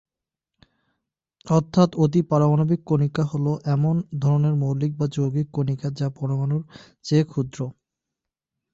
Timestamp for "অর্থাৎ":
1.47-1.89